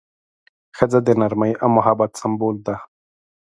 ښځه 0.77 0.99
د 1.07 1.09
نرمۍ 1.19 1.51
او 1.63 1.67
محبت 1.77 2.11
سمبول 2.21 2.55
ده. 2.67 2.75